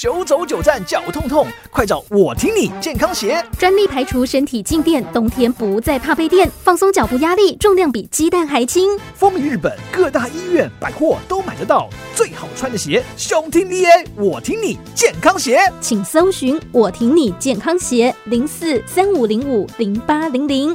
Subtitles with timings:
[0.00, 8.98] 九走九站脚痛痛，快找我听你健康鞋，专利排除身体静电，冬天不再怕被电，放松脚步压力，重量比鸡蛋还轻。
[9.14, 20.74] 风靡日本各大医院、百货都买得到，最好穿的鞋，胸听 VA，我听你健康鞋，请搜寻我听你健康鞋零四三五零五零八零零。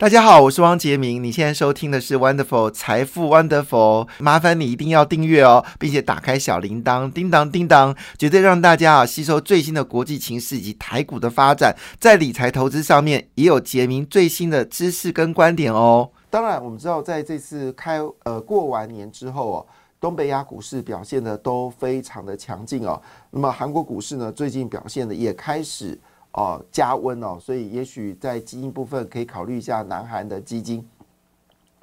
[0.00, 1.22] 大家好，我是汪杰明。
[1.22, 16.10] 你现在收听的是 Wonderful 财富 Wonderful，麻烦你一定要订阅哦，并且打开小铃铛，叮当叮当，绝对让大家啊吸收最新的国际情势以及台股的发展，在理财投资上面也有杰明最新的知识跟观点哦。
[16.30, 19.66] 当然，我们知道在这次开呃过完年之后哦，
[20.00, 22.98] 东北亚股市表现的都非常的强劲哦。
[23.32, 26.00] 那么韩国股市呢，最近表现的也开始。
[26.32, 30.88] 哦，加温哦，所以也许在基金部分可以考虑一下南韩的基金。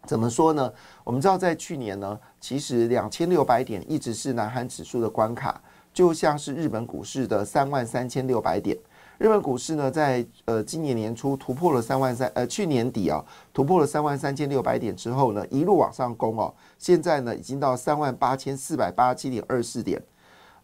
[0.06, 0.72] 怎么说呢？
[1.04, 5.62] 我们知道在去年呢，其实两千六百点一直是南韩指数的关卡，
[5.94, 8.78] 就像是日本股市的三万三千六百点。
[9.18, 13.22] 日本股市呢，在呃今年年初突破了三万三，呃去年底啊
[13.54, 20.02] 突破了三万三千六百点之后呢，一路往上攻哦，现在呢已经到三万八千四百八十七点二四点，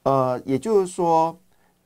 [0.03, 1.37] 呃，也就是说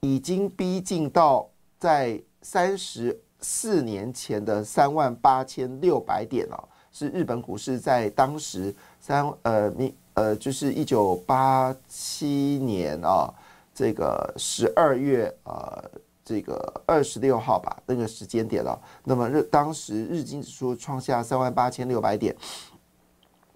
[0.02, 1.50] 已经逼近到。
[1.80, 6.58] 在三十四年前的三万八千六百点哦，
[6.92, 13.32] 是日本股市在当时三呃你呃就是一九八七年啊，
[13.74, 15.84] 这个十二月呃
[16.26, 18.80] 这个二十六号吧那个时间点了。
[19.04, 22.36] 那么日当时日经指数创下三万八千六百点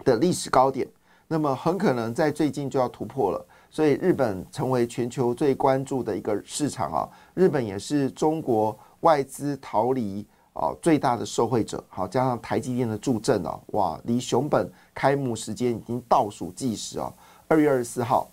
[0.03, 0.87] 的历史高点，
[1.27, 3.45] 那么很可能在最近就要突破了。
[3.73, 11.81] 所以日本成为全球最关注的一个市场啊，日本也是中国外资逃离啊最大的受惠者。
[11.87, 17.11] 好，加上台积电的助阵啊，哇，离熊本开幕时间已经倒数计时啊，
[17.47, 18.29] 二月二十四号。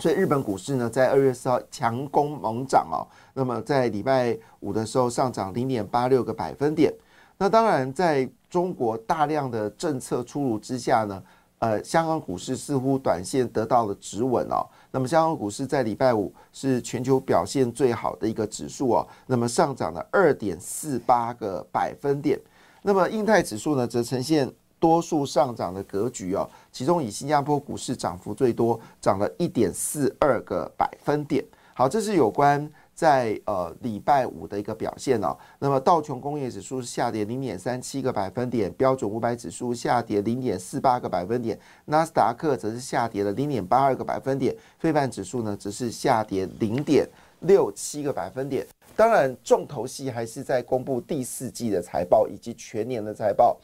[0.00, 6.92] 所以日本股市呢，在二月四号强攻猛涨啊，那么在礼拜五的时候上涨零点八六个百分点。
[7.38, 11.22] 那当然，在中国大量的政策出炉之下呢。
[11.60, 14.64] 呃，香港股市似乎短线得到了止稳哦。
[14.92, 19.06] 那么，香港股市在礼拜五是全球表现最好的一个指数哦。
[19.26, 22.40] 那么，上涨了二点四八个百分点。
[22.82, 24.48] 那么，印太指数呢，则呈现
[24.78, 26.48] 多数上涨的格局哦。
[26.70, 31.44] 其中，以新加坡股市涨幅最多，涨了一点四二个百分点。
[31.74, 32.70] 好，这是有关。
[32.98, 47.08] 在呃礼拜五的一个表现哦，那么道琼工业指数是下跌零点三七个百分点，标准五百指数下跌零点四八个百分点，纳斯达克则是下跌了零点八二个百分点，费半指数呢则是下跌零点
[47.42, 48.66] 六七个百分点。
[48.96, 53.56] 当然，重头戏还是在公布第四季的财报以及全年的财报，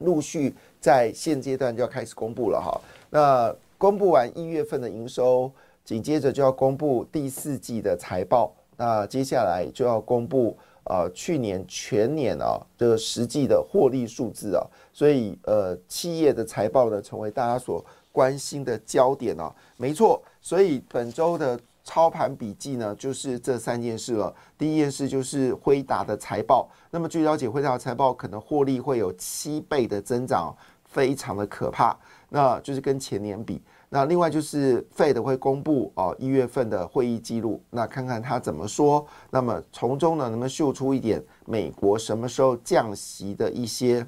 [0.00, 2.78] 陆续在现阶段就要开始公布了哈。
[3.08, 5.50] 那公布完一月份的营收。
[5.84, 24.32] 紧接着就要公布第四季的财报，那接下来就要公布呃去年全年啊的实际的获利数字啊，所以呃企业的财报呢成为大家所关心的焦点啊，没错，所以本周的操盘笔记呢就是这三件事了。
[24.56, 30.54] 第一件事就是辉达的财报，那么据了解，辉达的财报可能获利会有七倍的增长，
[30.84, 31.96] 非常的可怕，
[32.28, 33.60] 那就是跟前年比。
[33.92, 44.06] 那另外就是 Fed 会公布哦一月份的会议记录，那看看他怎么说，那么从中呢能不能秀出一点美国什么时候降息的一些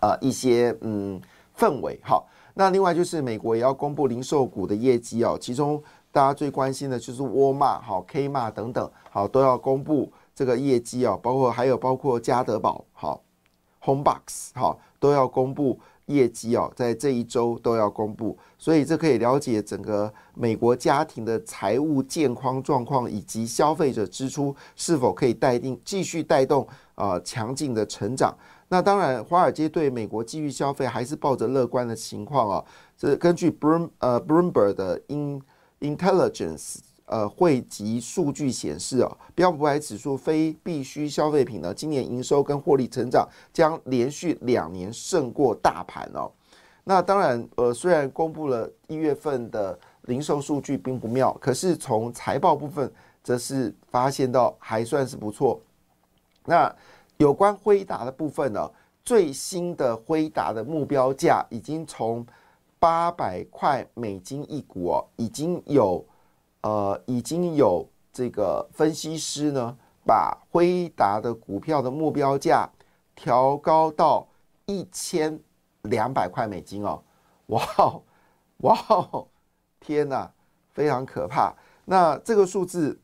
[0.00, 1.20] 呃一些嗯
[1.56, 13.22] 氛围好，那另外就是美国也要公布零售股的业绩哦，其中大家最关心的就是沃尔玛好 K 玛等等好都要公布这个业绩哦，包括还有包括家得宝好
[13.84, 15.78] Homebox 好都要公布。
[16.06, 28.36] 业绩哦，在这一周都要公布，所以这可以了解整个美国家庭的财务健康状况，以及消费者支出是否可以带定继续带动啊强劲的成长。
[28.68, 32.64] 那当然，华尔街对美国继续消费还是抱着乐观的情况啊。
[32.96, 35.42] 这根据 Bloom 呃 Bloomberg 的 In
[35.80, 36.78] Intelligence。
[37.12, 46.32] 呃，汇集数据显示哦，标普百指数非必需消费品呢，今年营收跟获利成长将连续两年胜过大盘哦。
[46.84, 52.90] 那当然，呃，虽然公布了一月份的零售数据并不妙，可是从财报部分
[53.22, 55.60] 则是发现到还算是不错。
[56.46, 56.74] 那
[57.18, 58.70] 有关辉达的部分呢，
[59.04, 62.26] 最新的辉达的目标价已经从
[62.80, 66.02] 八百块美金一股哦，已经有
[66.62, 72.68] 呃已经有这个分析师呢，把辉达的股票的目标价
[73.14, 74.26] 调高到
[74.66, 75.38] 一千
[75.82, 77.02] 两百块美金哦，
[77.46, 78.02] 哇哦
[78.58, 79.26] 哇哦，
[79.80, 80.30] 天哪，
[80.72, 81.52] 非常可怕。
[81.84, 82.98] 那这个数字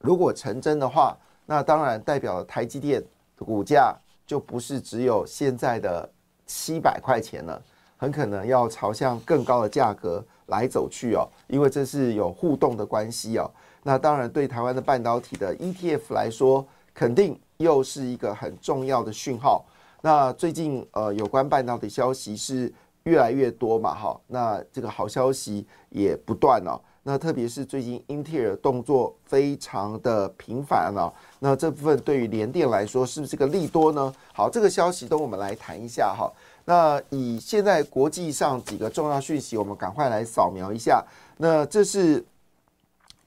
[0.00, 3.02] 如果成真的话，那当然代表了台积电
[3.36, 3.96] 的股价
[4.26, 6.08] 就不是只有现在的
[6.44, 7.62] 七百块钱了，
[7.96, 13.50] 很可能要朝向更高的价格来走去哦，因为这是有互动的关系哦。
[13.82, 19.64] 那当然对台湾的半导体的 ETF 来说，肯定又是一个很重要的讯号。
[20.02, 22.72] 那最近呃有关半导体消息是
[23.04, 26.80] 越来越多嘛，哈，那这个好消息也不断哦。
[27.02, 34.12] 那特别是最近英特尔动作非常的频繁了，那这部分对于联电来说是不是个利多呢？
[34.32, 36.28] 好，这个消息等我们来谈一下哈。
[36.66, 41.02] 那以现在国际上几个重要讯息，我们赶快来扫描一下。
[41.38, 42.22] 那这是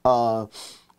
[0.03, 0.47] 呃。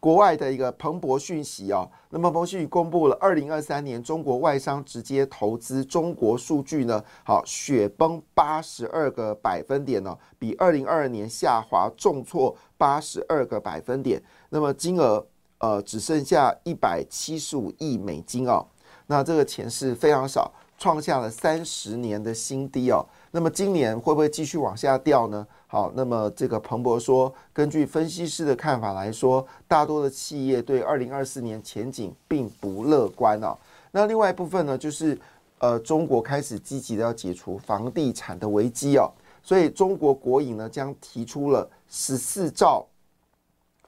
[0.02, 15.22] 国外的一个彭博讯息哦，那么彭博讯息公布了二零二三年中国外商直接投资中国数据呢，好雪崩八十二个百分点呢，比二零二二年下滑重挫八十二个百分点，那么金额
[15.58, 18.66] 呃只剩下一百七十五亿美金哦，
[19.06, 20.50] 那这个钱是非常少，
[20.80, 25.46] 创下了三十年的新低哦，那么今年会不会继续往下掉呢？
[25.66, 33.54] 好，那么这个彭博说，根据分析师的看法来说，大多的企业对二零二四年前景并不乐观哦。
[33.92, 35.16] 那另外一部分呢，就是
[35.58, 39.12] 呃，中国开始积极的要解除房地产的危机哦，
[39.42, 42.86] 所以中国国营呢将提出了十四兆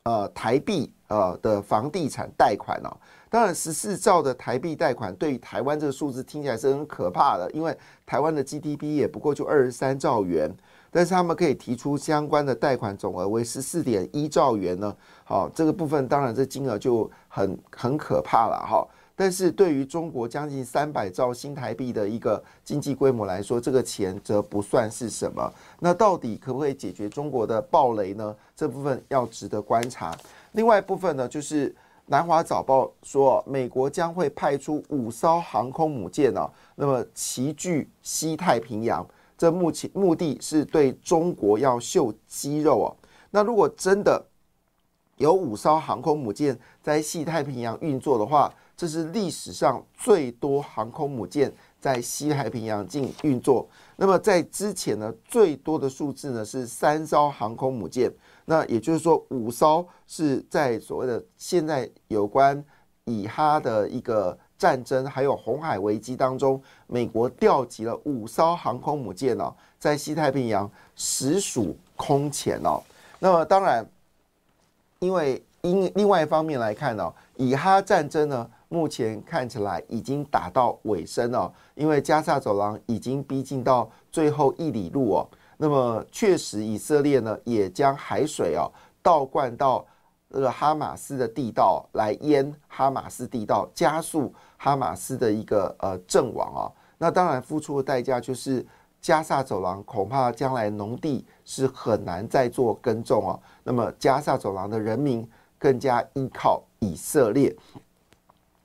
[0.02, 2.90] 呃台币呃的房地产贷款哦。
[3.28, 10.50] 当然，十四兆的台币贷款对于台湾这个数字听起来是很可怕的，因为台湾的 GDP 也不过就二十三兆元。
[10.90, 14.94] 但是他们可以提出相关的贷款总额为十四点一兆元呢，
[15.24, 18.86] 好，这个部分当然这金额就很很可怕了哈。
[19.14, 25.50] 但是对于中国将近三百兆新台币的一个经济规模来说，这个钱则不算是什么。
[25.78, 28.34] 那到底可不可以解决中国的暴雷呢？
[28.54, 30.14] 这部分要值得观察。
[30.52, 31.74] 另外一部分呢，就是
[32.06, 39.06] 南华早报说，美国将会派出五艘航空母舰呢，那么齐聚西太平洋。
[39.38, 42.86] 这目前目的是对中国要秀肌肉哦。
[43.30, 44.24] 那如果真的
[45.16, 53.66] 有五艘航空母舰在西太平洋运作的话，这是历史上最多航空母舰在西太平洋进运作。
[53.96, 58.12] 那么在之前呢，最多的数字呢是三艘航空母舰。
[58.44, 62.64] 那也就是说，五艘是在所谓的现在有关
[63.04, 64.38] 以哈的一个。
[64.58, 72.80] 战争还有红海危机当中，美国调集了五艘航空母舰哦，在西太平洋实属空前哦。
[73.18, 73.84] 那么当然，
[75.00, 85.28] 因为因另外一方面来看呢，以哈战争呢，目前看起来已经打到尾声了，因为加萨走廊已经逼近到最后一里路哦。
[85.56, 88.70] 那么确实，以色列呢也将海水哦
[89.02, 89.86] 倒灌到。
[90.34, 96.72] 那个哈马斯的地道来淹哈马斯地道，加速哈马斯的一个呃阵亡啊。
[96.96, 98.66] 那当然付出的代价就是
[98.98, 103.38] 加萨走廊恐怕将来农地是很难再做耕种啊。
[103.62, 107.54] 那么加萨走廊的人民更加依靠以色列。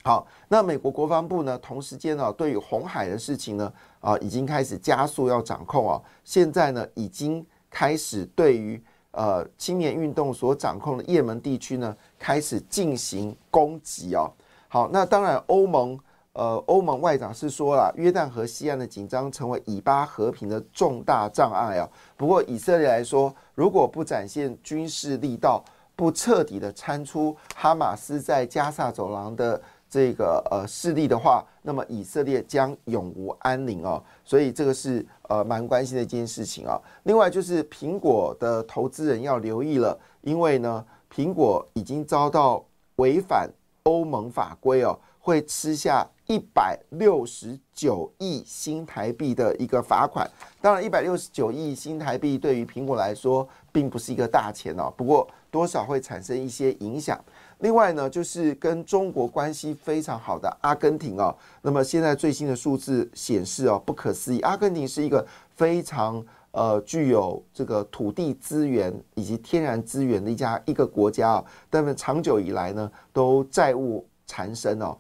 [0.06, 3.74] 好，那美国国防部呢，同时间呢，对于红海的事情呢，
[4.08, 6.02] 啊，已经开始加速要掌控啊。
[6.24, 8.82] 现在呢，已经开始对于。
[9.12, 14.32] 呃，青年运动所掌控的也门地区呢，开始进行攻击哦。
[14.68, 15.98] 好，那当然，欧盟
[16.34, 21.90] 呃，欧盟外长是说了，约旦河西岸的紧张成为以巴和平的重大障碍啊。
[22.16, 25.64] 不过，以色列来说，如果不展现军事力道，
[25.96, 29.60] 不彻底的铲出哈马斯在加萨走廊的。
[29.90, 36.80] 这个呃势力的话，那么以色列将永无安宁哦，所以这个是呃蛮关心的一件事情啊。
[37.04, 42.64] 另外就是苹果的投资人要留意了，因为呢，苹果已经遭到
[42.98, 43.50] 违反
[43.84, 50.30] 欧盟法规哦，会吃下一百六十九亿新台币的一个罚款。
[50.62, 57.18] 当然，一百六十九亿新台币对于苹果来说并不是一个大钱哦，不过多少会产生一些影响。
[57.60, 74.96] 另外呢，就是跟中国关系非常好的阿根廷哦，那么现在最新的数字显示哦，不可思议，阿根廷是一个非常呃具有这个土地资源以及天然资源的一家一个国家啊，但是长久以来呢都债务缠身哦，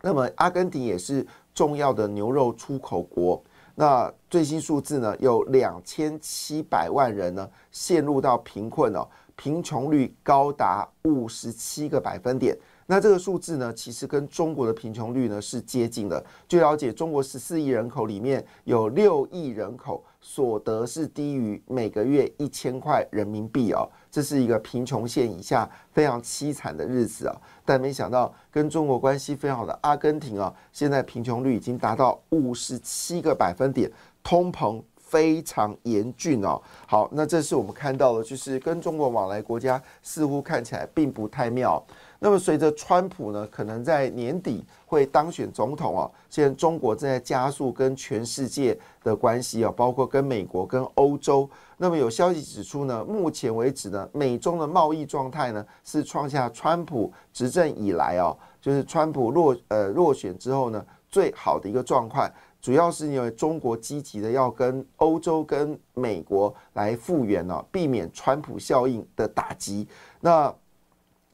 [0.00, 3.42] 那么阿根廷也是重要的牛肉出口国，
[3.74, 12.56] 那最新数字呢，有两千七百万人呢陷入到贫困哦，贫穷率高达五十七个百分点。
[12.86, 16.22] 那这个数字呢，其实跟中国的贫穷率呢是接近的。
[16.46, 27.34] 据了解，中国十四亿人口里面有六亿人口所得是低于每个月一千块人民币哦，这是一个贫穷线以下非常凄惨的日子啊。
[27.64, 33.90] 但没想到跟中国关系非常好的阿根廷啊，现在贫穷率已经达到五十七个百分点，
[34.22, 34.82] 通膨
[35.14, 36.60] 非常严峻哦。
[36.88, 41.80] 好，那这是我们看到的，就是跟中国往来国家似乎看起来并不太妙。
[42.18, 46.10] 那么随着川普呢，可能在年底会当选总统哦。
[46.28, 51.48] 现在中国正在加速跟全世界的关系啊，包括跟美国、跟欧洲。
[51.76, 62.28] 那么有消息指出呢，目前为止呢，美中的贸易状态呢是创下川普执政以来哦，就是川普落呃落选之后呢最好的一个状况。
[62.64, 69.86] 主要是因为中国积极的要跟欧洲、跟美国来复原哦，避免川普效应的打击。
[70.18, 70.50] 那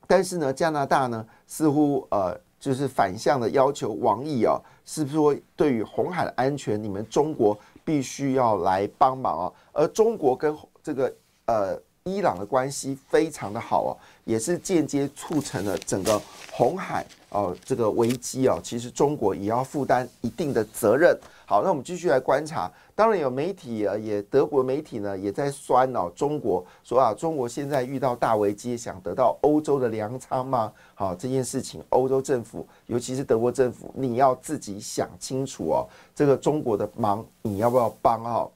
[0.08, 9.52] 但是呢，加拿大呢似乎呃就是反向的要求王毅啊，是不是说对于红海的安全，你们中国必须要来帮忙啊？
[9.72, 11.14] 而中国跟这个
[11.46, 13.90] 呃伊朗的关系非常的好哦，
[14.30, 16.20] 也是间接促成了整个
[16.52, 18.60] 红海哦这个危机啊。
[18.62, 21.18] 其实中国也要负担一定的责任。
[21.44, 22.70] 好，那我们继续来观察。
[22.94, 30.72] 当然有媒体啊，也德国媒体呢也在酸哦，中国说啊，中国现在遇到大危机，想得到欧洲的粮仓吗？
[30.94, 35.88] 好，这件事情，欧洲政府，尤其是德国政府，你要自己想清楚哦。
[36.14, 38.46] 这个中国的忙，你要不要帮啊？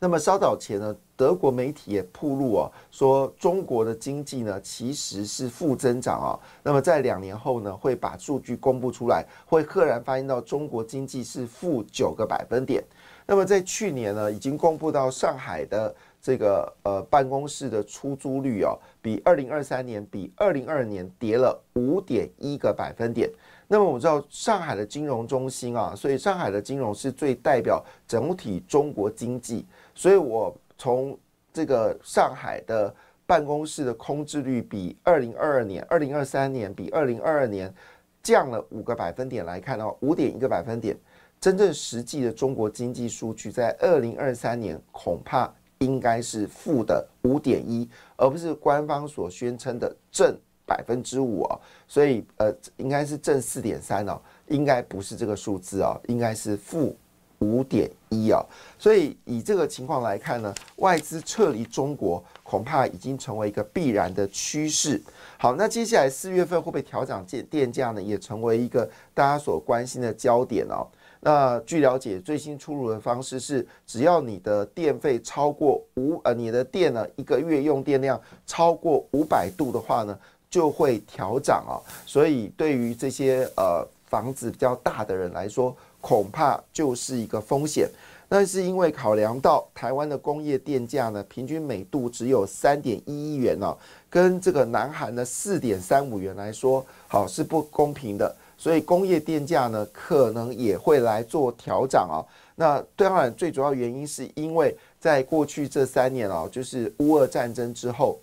[0.00, 6.38] 那么稍早前呢，德国媒体也曝露哦，说中国的经济呢其实是负增长啊。
[6.62, 12.82] 那么在两年后呢，会把数据公布出来，会赫然发现到中国经济是负九个百分点。
[13.26, 23.28] 那么在去年呢，已经公布到上海的这个呃办公室的出租率哦，比二零二三年比二零二二年跌了五点一个百分点。
[23.70, 29.66] 那么我们知道上海的金融中心啊，所以上海的金融是最代表整体中国经济。
[29.98, 31.18] 所以我从
[31.52, 32.94] 这个上海的
[33.26, 37.74] 办公室的空置率比二零二二年、二零二三年比二零二二年
[38.22, 40.96] 降了五个百分点来看的话，五点一个百分点。
[41.40, 50.32] 真正实际的中国经济数据在二零二三年恐怕应该是负的五点一，而不是官方所宣称的正。
[50.64, 56.94] 百分之五哦，所以呃，应该是正四点三哦，应该不是这个数字哦，应该是负
[57.40, 58.44] 五点一啊。
[58.78, 65.00] 所以以这个情况来看呢，外资撤离中国恐怕已经成为一个必然的趋势。
[65.38, 68.02] 好，那接下来四月份会不会调涨电电价呢？
[68.02, 70.86] 也成为一个大家所关心的焦点哦。
[71.20, 80.18] 那据了解，最新出炉的方式是，只要你的电费超过五呃，你的电呢一个月用电量超过五百度的话呢。
[80.50, 81.76] 就会调涨啊，
[82.06, 87.88] 所以对于这些呃房子比较大的人来说，恐怕就是一个风险。
[88.30, 93.74] 那是因为考量到台湾的工业电价呢，平均每度只有三点一一元呢，
[94.10, 98.36] 跟这个南韩的四点三五元来说，好是不公平的。
[98.58, 102.20] 所以工业电价呢，可能也会来做调整啊。
[102.54, 108.18] 那当然最主要原因是因为在过去这三年啊，就是乌俄战争之后。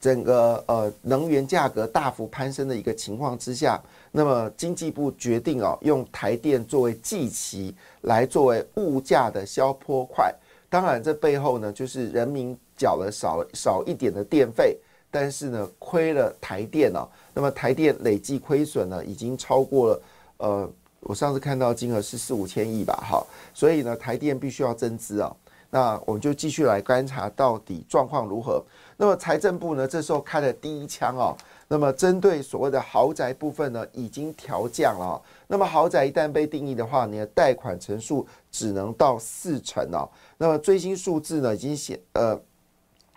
[0.00, 3.78] 整个呃能源价格大幅攀升的一个情况之下，
[4.10, 10.34] 那么经济部决定哦，用台电作为祭旗来作为物价的消坡块。
[10.70, 14.78] 当然，这背后呢，就是人民缴了少少一点的电费，
[15.10, 17.06] 但是呢，亏了台电哦。
[17.34, 20.02] 那么台电累计亏损呢，已经超过了
[20.38, 23.26] 呃，我上次看到金额是四五千亿吧，哈。
[23.52, 25.36] 所以呢，台电必须要增资啊。
[25.72, 28.64] 那我们就继续来观察到底状况如何。
[29.00, 31.34] 那么财政部呢，这时候开了第一枪哦。
[31.68, 35.18] 那么针对所谓的豪宅部分呢，已经调降了。
[35.46, 40.06] 那么豪宅一旦被定义的话，你的贷款成数只能到四成哦。
[40.36, 42.38] 那么最新数字呢，已经显呃，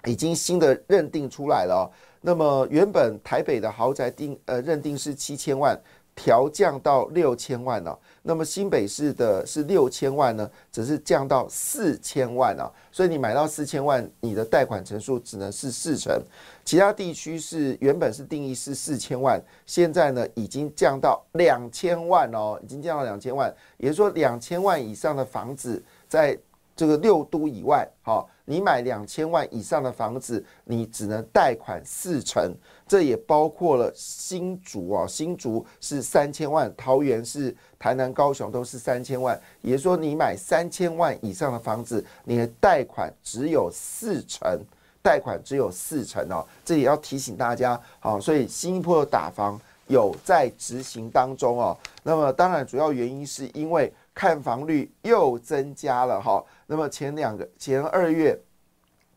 [0.06, 1.92] 已经新的认定出来了。
[2.22, 5.78] 那么原本台北的豪宅定呃认定是七千万。
[6.16, 16.18] 调降到六千万了，那么新北市的是六千万呢，只是降到四千万啊，所以你买到四千万，你的贷款成数只能是四成。
[16.64, 26.38] 其他地区是原本是定义是四千万，现在呢已经降到两千万哦，已经降到两千万，也就是说两千万以上的房子在
[26.76, 32.54] 这个六都以外，好，你买两千万以上的房子，你只能贷款四成，
[32.88, 44.60] 这也包括了新竹啊，新竹是三千万，桃园是台南、高雄都是三千万，也就是说你买三千万以上的房子，你的贷款只有四成。
[45.02, 51.78] 贷款只有四成哦，这也要提醒大家好，所以新加坡的打房有在执行当中哦。
[52.04, 56.44] 那么当然主要原因是因为看房率又增加了哈。
[56.68, 58.38] 那么前两个前二月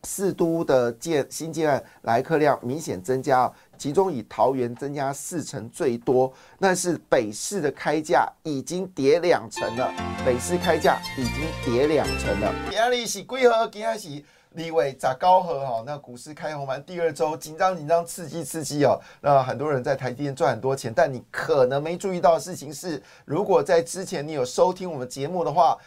[0.03, 9.93] 四都的建新建案来客量明显增加，其中以桃园增加四成最多，但是北市的开价已经跌两成了，
[10.25, 12.53] 北市开价已经跌两成了。
[12.69, 13.67] 今日是几号？
[13.67, 14.23] 今日是。
[14.57, 25.77] 立位砸高和哈，那股市开红盘第二周紧张紧张刺激刺激哦，那很多人在台积电赚很多钱，但你可能没注意到的事情是，如果在之前你有收听我们节目的话，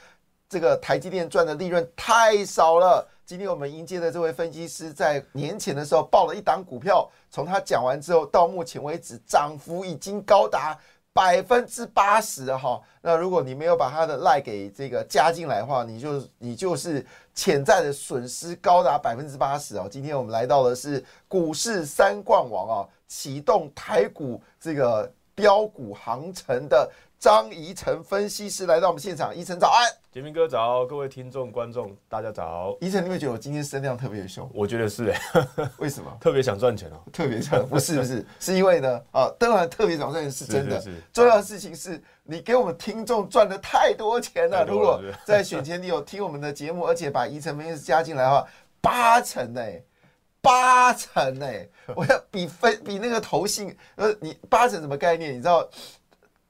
[0.49, 3.07] 这个台积电赚的利润太少了。
[3.27, 10.79] 今天我们迎接的这位分析师在年前的时候报了一档股票，从他讲完之后到目前为止涨幅已经高达。
[11.13, 19.89] 百分之八十哈，那如果你没有把他的赖给这个加进来的话，你就你就是潜在的损失高达百分之八十哦。
[19.91, 26.91] 今天我们来到的是股市三冠王啊，启动台股这个标股航程的。
[27.21, 32.75] 张怡晨分析师来到我们现场，怡晨早安，杰明哥早，各位听众观众大家早。
[32.81, 34.51] 怡晨，你会觉得我今天声量特别凶？
[34.55, 35.21] 我觉得是哎，
[35.77, 36.11] 为什么？
[36.19, 44.65] 特别想赚钱哦，特别想不是不是， 是因为呢啊，当然特别想赚钱是真的，重要的事情是你给我们听众赚的太多钱了。
[44.65, 48.47] 如果在选前你有听我们的节目，而且把怡晨分析师加进来的话，
[48.81, 49.79] 八成哎，
[50.41, 55.35] 八成哎，我要比分比那个投信呃，你八成什么概念？
[55.35, 55.69] 你知道？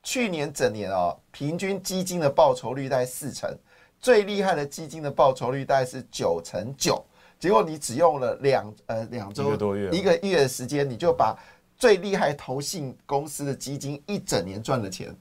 [0.03, 3.55] 去年整年哦，平均基金的报酬率大概四成，
[4.01, 7.05] 最厉害的基金的报酬率大概是九成九。
[7.39, 11.35] 结果你只用了两呃两周一个多月一个月的时间，你就把
[11.77, 15.17] 最厉害投信公司的基金一整年赚的钱，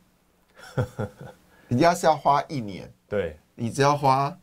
[1.70, 4.38] 人家是要花一年，对你只要花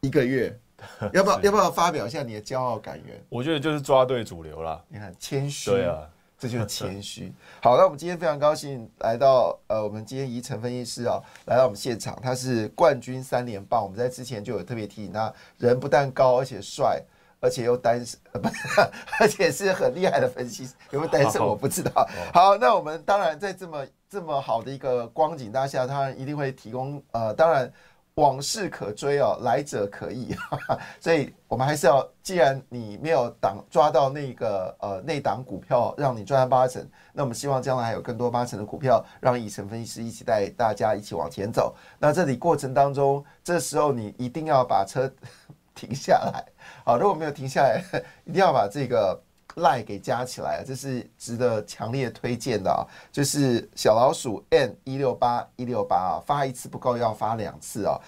[0.00, 0.58] 一个月，
[1.12, 3.22] 要不要要不要发表一下你的骄傲感言？
[3.28, 4.82] 我觉得就是抓对主流了。
[4.88, 6.08] 你看谦虚，对啊。
[6.38, 7.32] 这就是谦虚。
[7.60, 13.82] 好，那我们今天非常高兴来到呃，我们今天宜晨分析师啊，来到我们现场，他是冠军三连霸。
[13.82, 17.02] 我们在之前就有特别提醒他，人不但高，而且帅，
[17.40, 18.48] 而且又单身，不，
[19.18, 20.74] 而且是很厉害的分析师。
[20.90, 22.08] 有没有单身我不知道。
[22.32, 27.72] 好，那我们当然在这么这么好的一个光景大下，当然一定会提供呃，当然。
[28.18, 30.34] 往事可追哦，来者可易，
[30.98, 41.76] 所以我们还是要，既然你没有挡抓到那个呃那档股票，让你赚八成，那我们希望将来还有更多八成的股票，让以成分析师一起带大家一起往前走。
[42.00, 45.08] 那这里过程当中，这时候你一定要把车
[45.76, 46.44] 停下来，
[46.84, 47.80] 好，如果没有停下来，
[48.26, 49.22] 一定要把这个。
[49.58, 52.82] 赖给加起来，这是值得强烈推荐的啊！
[53.12, 57.98] 就是小老鼠 n 一六八一六八啊，发一次不够，要发两次啊！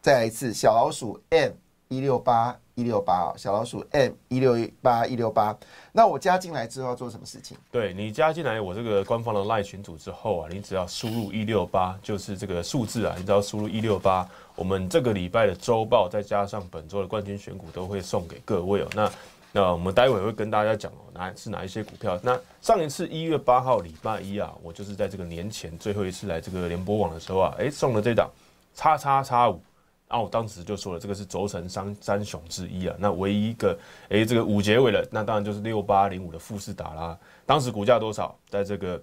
[0.00, 1.50] 再来一次，小老鼠 m
[1.88, 5.56] 一六八一六八啊，小老鼠 m 一六八一六八。
[5.92, 7.56] 那我加进来之后要做什么事情？
[7.70, 18.88] 对你加进来我这个官方的赖群组之后啊，你只要输入一六八，就是这个数字啊，你只要输入一六八，我们这个礼拜的周报再加上本周的冠军选股都会送给各位哦。
[18.94, 19.10] 那
[19.56, 22.18] 那我们待会会跟大家讲哦，哪是哪一些股票？
[22.24, 28.28] 那上一次一月八号礼拜一啊，我就是在这个年前最后一次来这个联播网的时候啊，哎送了这档
[28.74, 29.62] 叉叉叉五，
[30.08, 32.96] 然后我当时就说了，这个是轴承三三雄之一啊。
[32.98, 37.16] 那唯一一个哎这个五结尾了，那当然就是六八零五的富士达啦。
[37.46, 38.36] 当时股价多少？
[38.48, 39.02] 在这个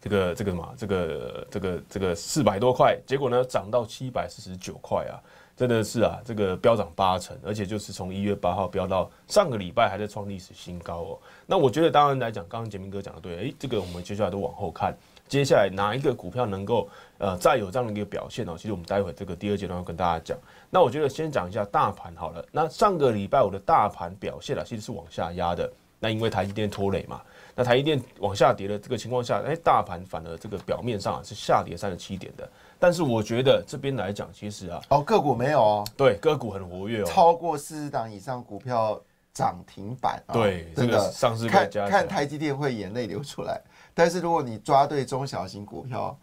[0.00, 0.74] 这个这个什么？
[0.78, 5.20] 这个这个这个四百多块，结果呢涨到七百四十九块啊。
[5.56, 11.18] 真的是啊，这个飙涨八成，而且就是从一月八号飙到上个礼拜还在创历史新高哦。
[11.46, 14.94] 那我觉得当然来讲，刚刚杰明哥讲的对，诶，这个我们接下来都往后看，
[15.26, 18.54] 接下来哪一个股票能够呃再有这样的一个表现哦？
[18.54, 20.36] 其实我们待会这个第二阶段要跟大家讲。
[20.68, 22.44] 那我觉得先讲一下大盘好了。
[22.52, 25.72] 那上个礼拜我的大盘表现啊，其实是往下压的。
[25.98, 27.22] 那因为台积电拖累嘛，
[27.54, 32.46] 那台积电往下跌的这个情况下，哎，大盘反而这个表面上是下跌三十七点的。
[32.78, 39.00] 但是我觉得这边来讲，其实啊，哦，个股没有哦，对，个股很活跃哦，超过四十档以上股票
[39.32, 41.10] 涨停板，对，真的。
[41.10, 43.60] 上市看看台积电会眼泪流出来。
[43.94, 46.18] 但是如果你抓对中小型股票，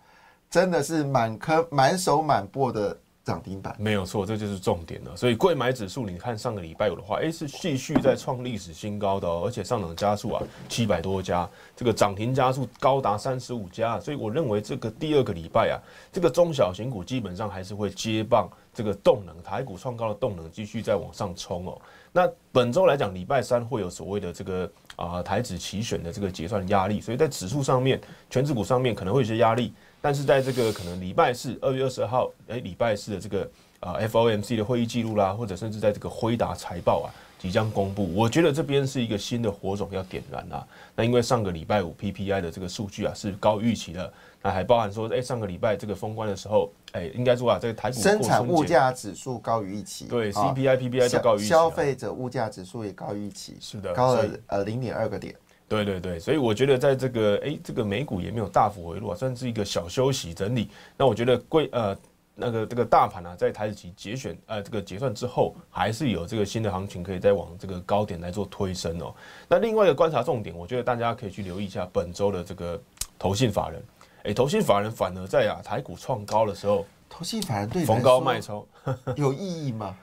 [0.50, 3.76] 真的是满坑满手满钵的涨停板。
[3.80, 5.16] 没有错，这就是重点了。
[5.16, 14.00] 所以贵买指数，你看上个礼拜有的话，哎，是继续在创历史新高的哦，而且上涨加速啊，七百多家，这个涨停加速高达三十五家。
[14.00, 15.76] 所以我认为这个第二个礼拜啊，
[16.12, 21.82] 这个中小型股基本上还是会接棒这个动能，台股创高的动能继续在往上冲哦。
[22.12, 29.74] 那本周来讲，礼拜三会有所谓的这个啊台指期选的这个结算压力，所以在指数上面、全指股上面可能会有些压力。
[30.04, 37.08] 但是在这个可能礼拜四二月二十号，哎，礼拜四的这个啊 FOMC 的会议记录啦，或者甚至在这个辉达财报啊
[37.40, 40.68] 即将公布，我觉得这边是一个新的火种要点燃啊。
[40.94, 44.12] 那因为上个礼拜五 PPI 的这个数据啊是高预期的，
[44.42, 55.34] 那还包含说，哎，上个礼拜这个封关的时候，哎，应该说啊，这个台股生产物价指数高于预期，对 CPI、PPI 都高于预期，消费者物价指数也高于预期，是的，高了呃零点二个点。
[55.74, 60.70] 对对对，所以我觉得在这个哎，这个美股也没有大幅回落，算是一个小休息整理。
[60.96, 61.98] 那我觉得贵呃
[62.36, 69.14] 那个这个大盘啊，在台子期节选呃这个结算之后，还是有这个新的行情可以再往这个高点来做推升哦。
[69.48, 72.80] 那另外一个观察重点，我觉得大家可以去留意一下本周的这个
[73.18, 73.84] 投信法人。
[74.24, 78.66] 哎，投信法人反而在啊台股创高的时候，投信法人对逢高卖超
[79.18, 79.96] 有意义吗？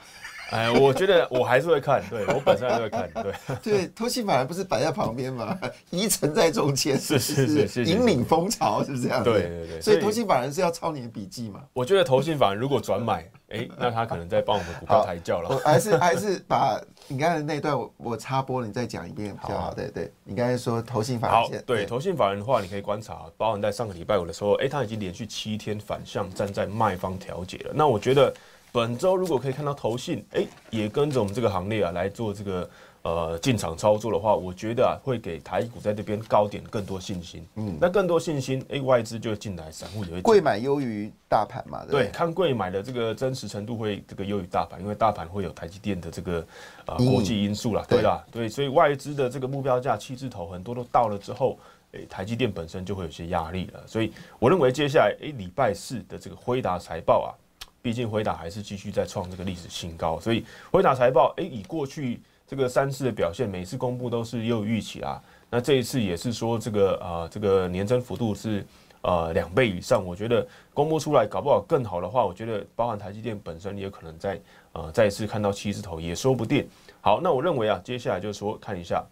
[0.51, 5.59] 哎，我觉得我还是会看，对我本身还是会看，对 对，偷信反而不是摆在旁边嘛，
[5.91, 9.23] 遗存在中间，是是是，引领风潮，是不是这样？
[9.23, 11.61] 对对对，所以投信法人是要抄你的笔记嘛？
[11.73, 15.57] 我觉得投信法人如果转买，哎，那他可能在帮我们股票抬轿了。
[15.65, 19.73] 还是 还是把你刚才那段我我插播，你再讲一遍比较好。
[19.73, 27.73] 对对，你刚才说投信法人，对投信法人的话，你可以观察，包含在上个礼拜五的时候，哎，他已经连续七天反向站在卖方调解了。
[27.73, 28.35] 那我觉得。
[28.73, 32.71] 本周如果可以看到投信，哎，也跟着我们这个行列啊来做这个
[33.03, 37.45] 呃进场操作的话，我觉得啊会给台股在这边高点更多信心。
[37.57, 41.85] 嗯，那更多信心，哎，外资就进来，散户也会贵买优于大盘嘛？
[41.91, 46.47] 对，看贵买的这个真实程度会这个优于大盘，因为大盘会有台积电的这个
[46.87, 51.59] 啊国际因素啦，对啦，对，所以外资的这个目标价七字头很多都到了之后，
[51.93, 53.81] 哎，台积电本身就会有些压力了。
[53.85, 57.35] 所以我认为接下来哎礼拜四的这个辉达财报啊。
[57.83, 65.23] 毕竟辉达还是继续在创这个历史新高，所以辉达财报，哎，以过去这个三次的表现，每次公布都是又预期啦。
[65.49, 68.65] 那这一次也是说这个啊，这个年增幅度是
[69.01, 70.05] 呃两倍以上。
[70.05, 74.41] 我觉得公布出来搞不好更好的话，我觉得包含台积电本身也可能在
[74.73, 76.69] 呃再次看到七字头也说不定。
[77.01, 79.03] 好，那我认为啊，接下来就是说看一下，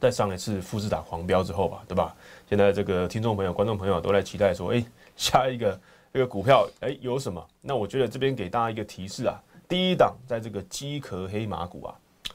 [0.00, 2.16] 在上一次富士达狂飙之后吧，对吧？
[2.48, 4.82] 现在这个听众朋友、观众朋友都在期待说，哎，
[5.16, 5.78] 下一个。
[6.12, 7.42] 这个股票哎有什么？
[7.62, 11.94] 那我觉得这边给大家一个提示啊，第一档在这个机壳黑马股啊，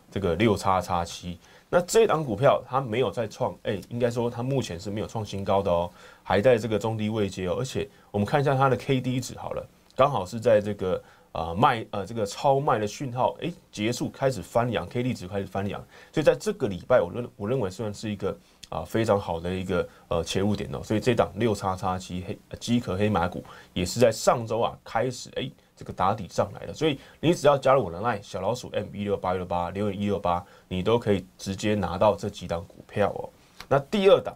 [0.10, 1.38] 这个六叉叉七，
[1.70, 5.88] 那这档股票它没有再创哎，应该说它目前是没有创新高的哦，
[6.24, 9.64] 还在这个中低位阶哦，而且我们看一下它的 K D 值好了，
[9.96, 15.80] 刚好是在这个啊卖呃这个超卖的讯号哎结束开始翻阳，K D 值开始翻阳，
[16.12, 18.36] 所以在这个礼拜我认我认为算是一个。
[18.70, 33.30] 啊，非常好的一个呃切入点哦，所以这档六叉叉七黑机壳黑马股也是在上周啊开始哎这个打底上来的，所以你只要加入我的 line 小老鼠 M 一六八六八留言一六八，你都可以直接拿到这几档股票哦。
[33.70, 34.36] 那第二档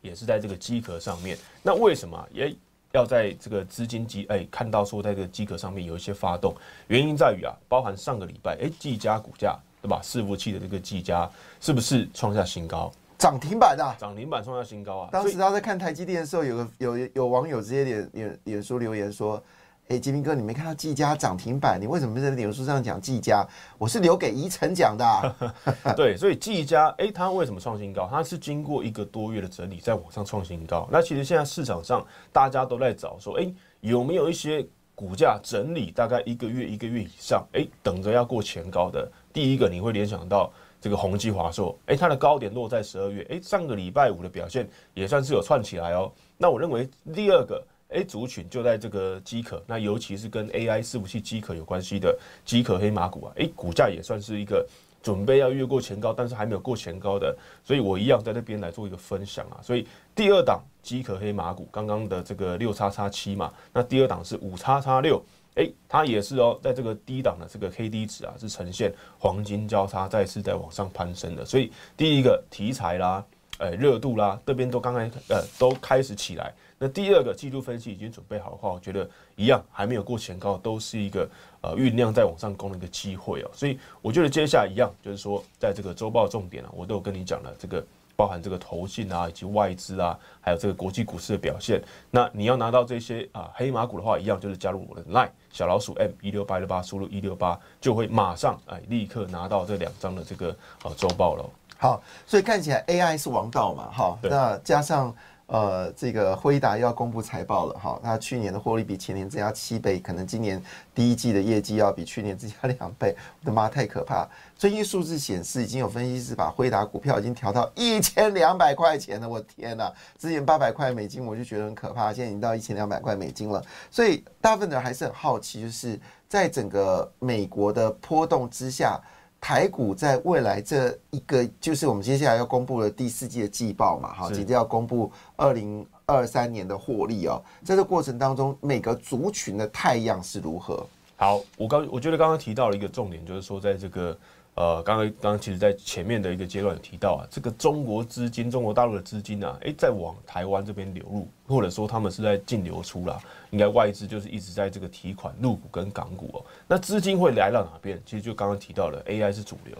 [0.00, 2.54] 也是在这个机壳上面，那为什么也
[2.92, 6.54] 要在这个资金机哎看到说在这个机壳上面有一些发动？
[6.88, 10.00] 原因在于啊，包含上个礼拜哎技嘉股价对吧？
[10.04, 11.28] 伺服器的这个技嘉
[11.60, 12.92] 是不是创下新高？
[13.22, 15.08] 涨停板的，涨停板创下新高啊！
[15.12, 19.40] 当时他在看台积电的时候，有个有有网友直接脸脸脸书留言说
[19.86, 21.80] ：“哎，吉明哥，你没看到技嘉涨停板？
[21.80, 23.46] 你为什么在脸书上讲技嘉？
[23.78, 25.54] 我是留给宜晨讲的。
[25.94, 28.08] ”对，所以技嘉，哎，它为什么创新高？
[28.10, 30.88] 它是经过一个多月的整理，在往上创新高。
[30.90, 33.48] 那其实现在市场上大家都在找说，哎，
[33.82, 39.08] 有没有一些股价整理大概一个月、一个月以上，哎，等着要过前高的？
[39.32, 40.52] 第一个你会联想到。
[40.82, 46.10] 这个宏基华硕，哎，它的高点落在十二月，哎，上个礼拜五的表现也算是有串起来哦。
[46.36, 54.66] 那我认为第二个，A，族群就在这个机壳，那尤其是跟 AI 伺服器机壳有关系的机壳黑马股啊，哎，股价也算是一个
[55.00, 59.62] 准备要越过前高，但是还没有过前高的，所以我一样在这边来做一个分享啊。
[59.62, 65.22] 所以第二档机壳黑马股，刚刚的这个六叉叉七嘛，那第二档是五叉叉六。
[65.54, 71.44] 哎，它也是哦，在这个低档的这个 K D 值啊，是呈现黄金交叉，再次在往上攀升的。
[71.44, 73.24] 所以第一个题材啦，
[73.58, 76.52] 呃，热度啦，这边都刚刚呃都开始起来。
[76.78, 81.28] 那第二个季度分析已经准备好的话，我觉得一样还没有过前高，都是一个
[81.60, 83.50] 呃酝酿在往上攻的一个机会哦。
[83.52, 87.84] 所以我觉得接下来一样，就是说在这个周报重点啊，我都有跟你讲了这个。
[88.22, 91.82] 包含这个投信啊，以及外资啊，还有这个国际股市的表现。
[92.08, 100.50] 那你要拿到这些啊黑马股的话，一样就是加入我的 Line 小老鼠 M 一六八六八，输入一六八就会马上哎立刻拿到这两张的这个
[100.84, 101.44] 啊周报了。
[101.76, 105.12] 好，所以看起来 AI 是王道嘛，哈，那加上。
[105.52, 110.60] 呃，这个辉达要公布财报了哈，它去年的获利比前年增加七倍，可能今年
[110.94, 113.14] 第一季的业绩要比去年增加两倍。
[113.40, 114.26] 我的妈，太可怕！
[114.56, 119.28] 最新数字显示，已经有分析师把辉达股票已经调到一千两百块钱了。
[119.28, 123.62] 我天哪，之前八百块美金我就觉得很可怕，现在已经到一千两百块美金了。
[123.90, 128.98] 所以大部分的人还是很好奇，就是在整个美国的波动之下。
[129.42, 137.42] 台股在未来这一个，就是我们接下来要公布的第四季的季报嘛，哈，即将要公布二零二三年的获利哦。
[137.64, 140.86] 在这过程当中，每个族群的太阳是如何？
[141.22, 144.18] 好，我刚我觉得刚刚提到了一个重点，就是说在这个。
[144.54, 156.44] 呃，刚刚刚刚其实，在前面的一个阶段有提到啊，这个中国资金、中国大陆的资金啊，哎，在往台湾这边流入，或者说他们是在净流出啦，应该外资就是一直在这个提款入股跟港股哦。
[156.68, 157.98] 那资金会来到哪边？
[158.04, 159.74] 其实就刚刚提到了 AI 是主流，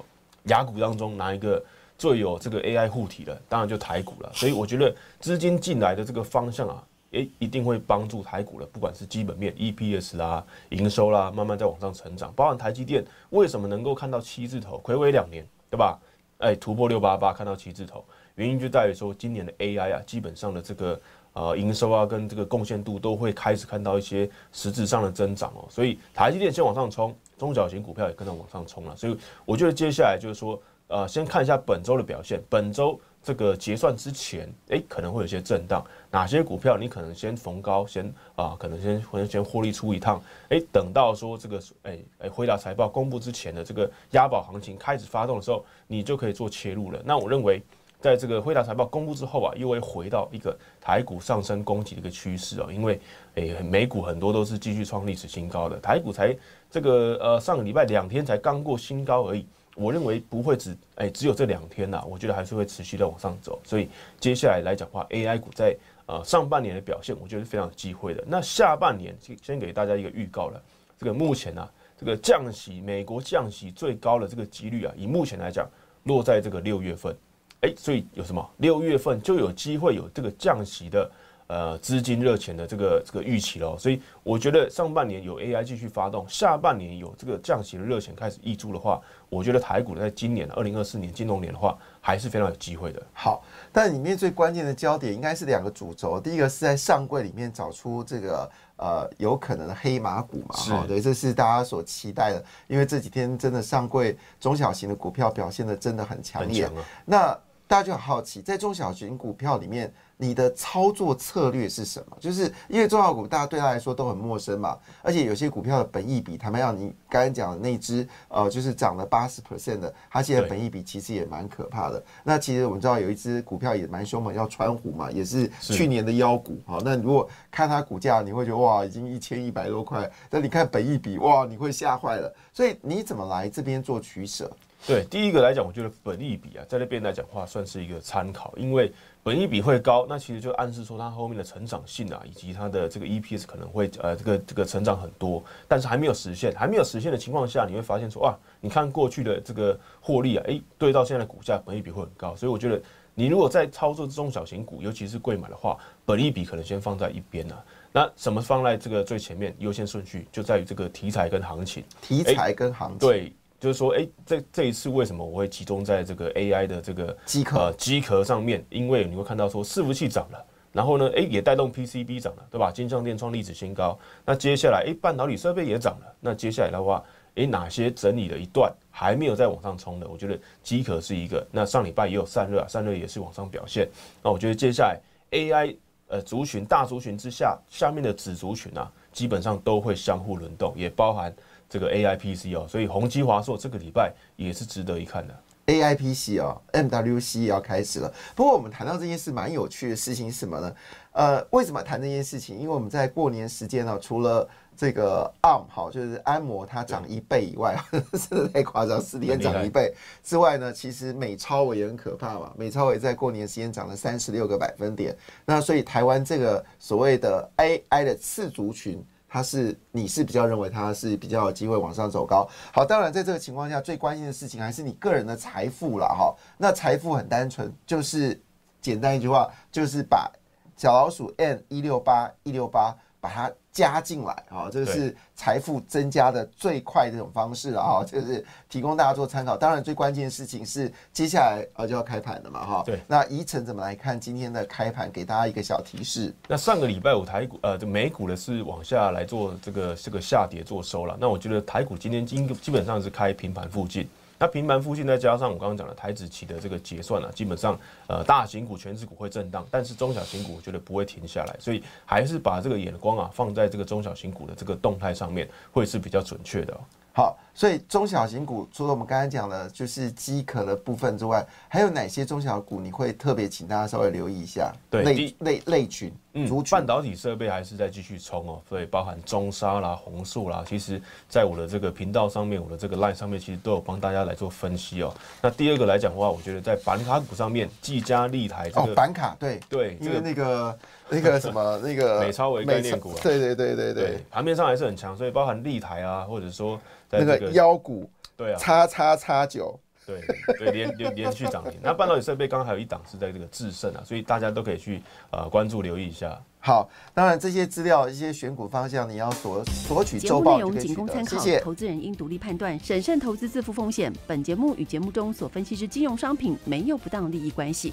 [0.45, 1.63] 雅股当中哪一个
[1.99, 3.39] 最有这个 AI 护体的？
[3.51, 4.31] 当然就台股了。
[4.33, 6.83] 所以我觉得资金进来的这个方向啊。
[7.13, 12.33] 诶，一定会帮助台股了，不管是基本面、EPS 啦、营收啦，慢慢在往上成长。
[12.35, 15.99] 包含台积电为什么能够看到七字头，暌违两年，对吧？
[16.39, 21.01] 诶，突破六八八，看到七字头，原因就在于说，今年的 AI 啊，基本上的这个
[21.35, 25.67] 呃营收啊，跟这个贡献度都会开始看到一些实质上的增长哦。
[25.69, 28.97] 所以台积电先往上冲，中小型股票也跟着往上冲了。
[28.97, 32.99] 所以我觉得接下来就是说，呃，先看一下本周的表现，本周。
[33.25, 35.87] 这个结算之前，哎，可能会有些震荡。
[36.13, 38.05] 哪些股票你可能先逢高，先
[38.37, 40.23] 啊，可能先可能先获利出一趟。
[40.51, 47.01] 哎，等到说这个哎哎辉达财报公布之前的这个押宝行情开始发动的时候，你就可以做切入了。
[47.03, 47.63] 那我认为，
[47.99, 52.69] 在这个辉达财报公布之后啊，又会回到一个台股上升攻击的一个趋势哦。
[52.71, 53.01] 因为
[53.37, 56.37] 哎美股很多都是继续创历史新高的，台股才
[56.71, 59.47] 这个呃上个礼拜两天才刚过新高而已。
[59.75, 63.59] 我认为不会只哎只有这两天呐，我觉得还是会持续的往上走。
[63.65, 63.89] 所以
[64.21, 65.75] 接下来来讲话，AI 股在
[66.07, 68.25] 呃上半年的表现，我觉得是非常有机会的。
[68.27, 70.63] 那下半年先给大家一个预告了，
[70.99, 75.69] 这个目前呢，这个降息，美国降息最高的这个几率啊，以目前来讲，
[76.05, 77.17] 落在这个六月份。
[77.63, 78.51] 哎，所以有什么？
[78.59, 81.11] 六月份就有机会有这个降息的。
[81.49, 93.03] 呃，资金热钱的这个这个预期喽，所以我觉得上半年有 AI 继续发动，下半年有这个降息的热钱开始溢出的话，我觉得台股在今年二零二四年金融年的话，还是非常有机会的。
[93.15, 93.43] 好，
[93.73, 106.69] 但里面最关键的焦点应该是两个主轴，第一个是在上柜里面找出这个呃有可能的黑马股嘛，哈，对，这是大家所期待的，因为这几天真的上柜中小型的股票表现的真的很强烈，
[107.07, 107.35] 那
[107.73, 109.91] 大家就很好奇，在中小型股票里面。
[110.19, 112.17] 你的操作策略是什么？
[112.21, 122.01] 就是因为中小股大家对他来说都很陌生嘛，而且有些股票的本益比，坦白讲，你刚才讲的那只呃，就是涨了八十 percent 的，它现在本益比其实也蛮可怕的。
[122.23, 126.57] 那其实我们知道有一只股票也蛮凶猛，叫川虎嘛，也是去年的妖股。
[126.67, 132.33] 好，那如果看它股价，你会觉得哇，已经一千一百多块，但你看本益比，哇，你会吓坏了。
[132.53, 134.49] 所以你怎么来这边做取舍？
[134.87, 138.93] 对，第一个来讲，我觉得本益比啊，在那边来讲话算是一个参考，因为
[139.23, 152.83] 本益比会高，那其实就暗示说它后面的成长性啊，以及它的这个 EPS 可能会呃这个这个成长很多，但是还没有实现，还没有实现的情况下，你会发现说哇，你看过去的这个获利啊，诶，对到现在的股价，本益比会很高，所以我觉得
[153.15, 157.55] 你如果在操作中小型股，尤其是贵买的话，本益比可能先放在一边呢。
[157.93, 163.33] 那什么放在这个最前面优先顺序，就在于这个题材跟行情，题材跟行情对。
[163.63, 168.67] 就是说，哎，这这一次为什么我会集中在这个 AI 的这个机壳呃机壳上面？
[168.71, 172.73] 因为你会看到说伺服器涨了，然后呢，哎，也带动 PCB 涨了，对吧？
[172.73, 173.97] 金相电创历史新高。
[174.25, 176.13] 那接下来，哎，半导体设备也涨了。
[176.19, 177.05] 那接下来的话，
[177.37, 180.09] 哎，哪些整理了一段还没有再往上冲的？
[180.09, 181.47] 我觉得机壳是一个。
[181.53, 183.89] 那上礼拜也有散热，散热也是往上表现。
[184.25, 185.77] 那我觉得接下来 AI
[186.09, 191.33] 呃族群大族群之下，下面的子族群啊，基本上都会相互轮动，也包含。
[191.73, 195.35] 这个 A I P C 哦，所以宏基华硕这个礼拜也是值得一看的。
[195.65, 198.13] A I P C 哦，M W C 也要开始了。
[198.35, 200.75] 不过我们谈到这件事，蛮有趣的事情是什么呢？
[201.13, 202.59] 呃，为什么谈这件事情？
[202.59, 207.75] 因为我们在过年时间呢，除了这个 ARM 好，就是安摩它涨一倍以外，
[208.29, 212.53] 真的太夸张，四天涨一倍之外呢，其实美超也很可怕嘛。
[212.55, 215.17] 美超也在过年时间涨了三十六个百分点。
[215.47, 219.03] 那所以台湾这个所谓的 A I 的次族群。
[219.33, 222.47] 它是你是比较认为它是比较有机会往上走高。
[222.71, 226.37] 好，当然在这个情况下，最关心的事情还是你个人的财富了哈。
[226.59, 228.39] 那财富很单纯，就是
[228.83, 230.31] 简单一句话，就是把
[230.77, 239.57] 小老鼠 N 一六八一六八把它加进来啊，这个是财富增加的最快的一种方式了哈，就是提供大家做参考。
[239.57, 242.83] 当然，最关键的事情是接下来呃就要开盘了嘛哈。
[242.85, 245.11] 对那宜晨怎么来看今天的开盘？
[245.11, 246.33] 给大家一个小提示。
[246.47, 251.17] 那上个礼拜五台股呃，这美股呢是往下来做这个这个下跌做收了。
[251.19, 254.07] 那我觉得台股今天基基本上是开平盘附近。
[254.43, 257.79] 那平盘附近再加上我刚刚讲的台子期的这个结算啊，基本上
[258.09, 266.77] 呃大型股、全指股会震荡，但是中小型股我觉得不会停下来，所以还是把这个眼光啊放在这个中小型股的这个动态上面，会是比较准确的、
[267.13, 274.73] 好，所以中小型股除了我们刚才讲的，就是饥渴的部分之外，还有哪些中小股你会特别请大家稍微留意一下？
[274.91, 285.15] 对类类类群、族嗯，群半导体设备还是在继续冲哦，所以包含中沙啦、红树啦，其实在我的这个频道上面，我的这个 line 上面，其实都有帮大家来做分析哦。
[285.43, 290.79] 那第二个来讲的话，我觉得在板卡股上面，技嘉、立台这哦，个、板卡对对这个因为那个
[291.11, 300.21] 那个什么 那个美超为概念股啊对对对对对对，盘面上还是很强，所以包含立台啊，或者说在那个腰股对啊，叉叉叉九，对
[300.59, 301.79] 对连连连续涨停。
[301.83, 306.41] 那半导体设备刚刚还有一档是在这个智胜啊，所以大家都可以去呃关注留意一下。
[306.65, 310.87] 好，当然这些资料、一些选股方向，你要索索取节目内容周报就可以。
[310.87, 311.61] 仅供参考，谢谢。
[311.61, 314.13] 投资人应独立判断，审慎投资，自负风险。
[314.29, 317.93] 本节目与节目中所分析之金融商品没有不当利益关系。